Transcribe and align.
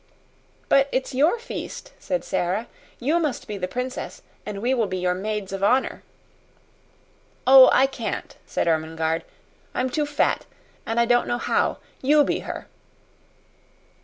"But 0.67 0.89
it's 0.91 1.13
your 1.13 1.37
feast," 1.37 1.93
said 1.99 2.23
Sara; 2.23 2.65
"you 2.99 3.19
must 3.19 3.47
be 3.47 3.55
the 3.59 3.67
princess, 3.67 4.23
and 4.47 4.59
we 4.59 4.73
will 4.73 4.87
be 4.87 4.97
your 4.97 5.13
maids 5.13 5.53
of 5.53 5.63
honor." 5.63 6.01
"Oh, 7.45 7.69
I 7.71 7.85
can't," 7.85 8.35
said 8.47 8.67
Ermengarde. 8.67 9.23
"I'm 9.75 9.91
too 9.91 10.07
fat, 10.07 10.47
and 10.87 10.99
I 10.99 11.05
don't 11.05 11.27
know 11.27 11.37
how. 11.37 11.77
YOU 12.01 12.23
be 12.23 12.39
her." 12.39 12.65